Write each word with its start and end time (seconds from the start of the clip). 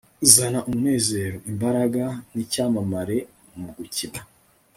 zana 0.33 0.59
umunezero, 0.67 1.37
imbaraga 1.51 2.03
nicyamamare 2.33 3.17
mugukina 3.59 4.21